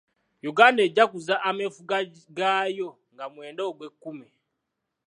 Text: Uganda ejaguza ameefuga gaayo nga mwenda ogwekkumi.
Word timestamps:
Uganda 0.51 0.81
ejaguza 0.87 1.35
ameefuga 1.49 1.97
gaayo 2.37 2.87
nga 3.13 3.25
mwenda 3.33 3.61
ogwekkumi. 3.69 4.27